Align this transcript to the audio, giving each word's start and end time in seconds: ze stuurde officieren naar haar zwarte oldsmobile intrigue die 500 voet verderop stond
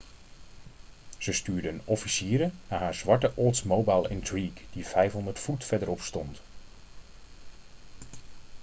ze 1.17 1.31
stuurde 1.33 1.79
officieren 1.85 2.59
naar 2.67 2.79
haar 2.79 2.93
zwarte 2.93 3.31
oldsmobile 3.35 4.09
intrigue 4.09 4.65
die 4.71 4.85
500 4.85 5.39
voet 5.39 5.65
verderop 5.65 6.01
stond 6.01 6.41